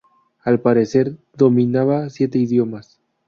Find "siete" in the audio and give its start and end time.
2.09-2.39